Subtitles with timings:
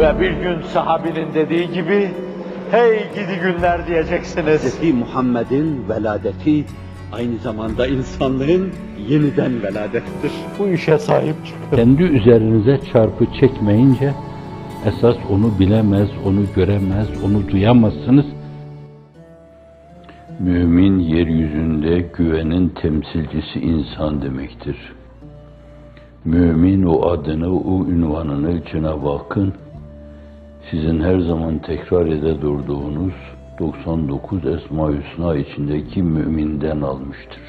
[0.00, 2.10] Ve bir gün sahabinin dediği gibi,
[2.70, 4.80] hey gidi günler diyeceksiniz.
[4.80, 4.94] Hz.
[4.94, 6.64] Muhammed'in veladeti
[7.12, 8.70] aynı zamanda insanlığın
[9.08, 10.32] yeniden veladettir.
[10.58, 11.76] Bu işe sahip çıkın.
[11.76, 14.12] Kendi üzerinize çarpı çekmeyince
[14.86, 18.26] esas onu bilemez, onu göremez, onu duyamazsınız.
[20.38, 24.76] Mümin yeryüzünde güvenin temsilcisi insan demektir.
[26.24, 29.54] Mümin o adını, o ünvanını Cenab-ı Hakk'ın
[30.70, 33.14] sizin her zaman tekrar ede durduğunuz
[33.58, 37.42] 99 Esma-i Hüsna içindeki müminden almıştır.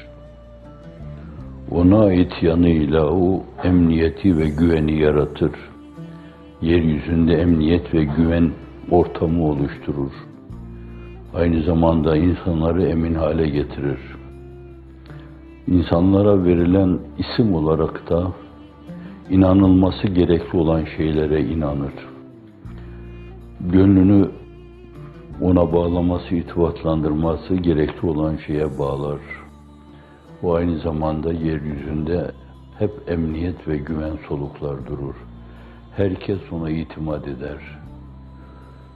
[1.70, 5.52] Ona ait yanıyla o emniyeti ve güveni yaratır.
[6.62, 8.50] Yeryüzünde emniyet ve güven
[8.90, 10.12] ortamı oluşturur.
[11.34, 13.98] Aynı zamanda insanları emin hale getirir.
[15.66, 18.32] İnsanlara verilen isim olarak da
[19.30, 22.11] inanılması gerekli olan şeylere inanır.
[23.62, 24.30] Gönlünü
[25.40, 29.20] ona bağlaması, itibatlandırması gerekli olan şeye bağlar.
[30.42, 32.32] O aynı zamanda yeryüzünde
[32.78, 35.14] hep emniyet ve güven soluklar durur.
[35.96, 37.58] Herkes ona itimat eder.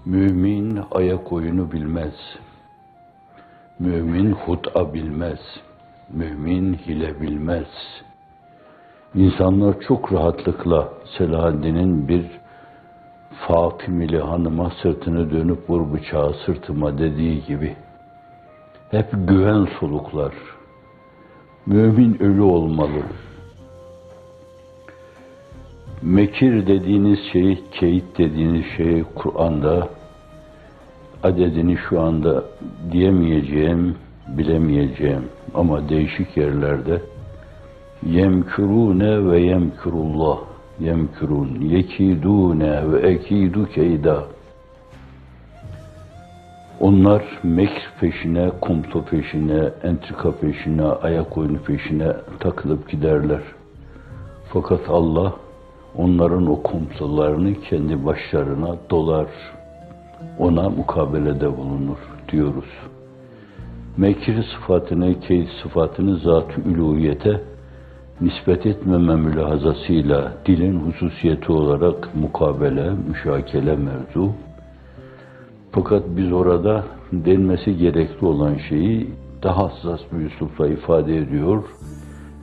[0.04, 2.14] Mümin ayak oyunu bilmez.
[3.78, 5.40] Mümin hut'a bilmez.
[6.12, 7.68] Mümin hile bilmez.
[9.14, 12.45] İnsanlar çok rahatlıkla Selahaddin'in bir
[13.40, 17.76] Fatımili hanıma sırtını dönüp vur bıçağı sırtıma dediği gibi
[18.90, 20.32] hep güven soluklar.
[21.66, 23.02] Mümin ölü olmalı.
[26.02, 29.88] Mekir dediğiniz şey, keyit dediğiniz şey Kur'an'da
[31.22, 32.44] adedini şu anda
[32.92, 33.96] diyemeyeceğim,
[34.28, 37.02] bilemeyeceğim ama değişik yerlerde
[38.06, 40.38] yemkürune ve yemkürullah
[40.80, 44.24] yemkürun yekidune ve ekidu keyda
[46.80, 53.40] onlar mekr peşine, komplo peşine, entrika peşine, ayak oyunu peşine takılıp giderler.
[54.52, 55.32] Fakat Allah
[55.96, 59.26] onların o komplolarını kendi başlarına dolar,
[60.38, 62.70] ona mukabelede bulunur diyoruz.
[63.96, 67.40] Mekir sıfatını, keyd sıfatını zat-ı üluhiyete
[68.20, 74.32] nispet etmeme mülahazasıyla dilin hususiyeti olarak mukabele, müşakele mevzu.
[75.72, 79.10] Fakat biz orada denmesi gerekli olan şeyi
[79.42, 81.62] daha hassas bir üslupla ifade ediyor.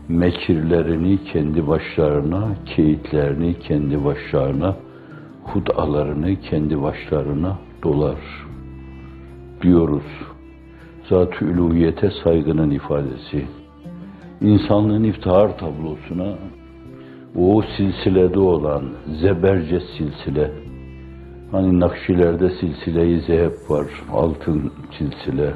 [0.07, 4.75] Mekirlerini kendi başlarına, keyitlerini kendi başlarına,
[5.43, 8.17] hudalarını kendi başlarına dolar
[9.61, 10.03] diyoruz.
[11.09, 13.45] Zat-ı saygının ifadesi
[14.43, 16.33] insanlığın iftihar tablosuna
[17.35, 18.83] o silsilede olan
[19.21, 20.51] zeberce silsile
[21.51, 25.53] hani Nakşilerde silsile-i zehep var altın silsile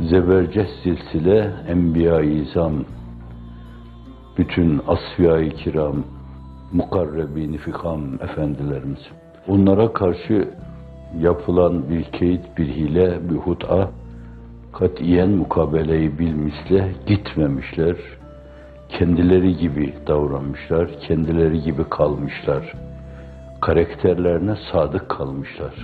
[0.00, 2.72] zeberce silsile enbiya-i izam
[4.38, 6.04] bütün asfiya-i kiram
[6.72, 9.00] mukarrebin fikam efendilerimiz.
[9.48, 10.48] Onlara karşı
[11.18, 13.90] yapılan bir keyit, bir hile, bir hut'a
[14.78, 17.96] katiyen mukabeleyi bilmişle gitmemişler.
[18.88, 22.72] Kendileri gibi davranmışlar, kendileri gibi kalmışlar.
[23.60, 25.74] Karakterlerine sadık kalmışlar.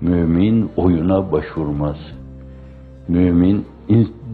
[0.00, 1.96] Mümin oyuna başvurmaz.
[3.08, 3.66] Mümin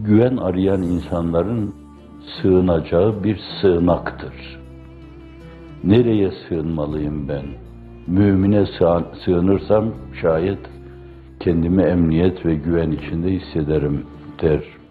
[0.03, 1.75] güven arayan insanların
[2.41, 4.59] sığınacağı bir sığınaktır.
[5.83, 7.45] Nereye sığınmalıyım ben?
[8.07, 8.65] Mümine
[9.25, 9.85] sığınırsam
[10.21, 10.59] şayet
[11.43, 14.05] kendimi emniyet ve güven içinde hissederim
[14.41, 14.82] der.